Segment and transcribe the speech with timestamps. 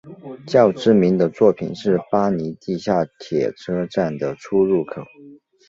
[0.47, 5.03] 较知名的作品是巴黎地下铁车站的出入口。